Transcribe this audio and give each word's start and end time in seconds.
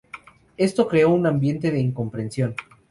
Esto 0.57 0.87
creó 0.87 1.09
un 1.11 1.27
ambiente 1.27 1.69
de 1.69 1.79
incomprensión. 1.79 2.55